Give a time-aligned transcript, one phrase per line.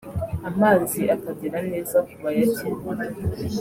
[0.49, 3.19] amazi akagera neza ku bayakeneye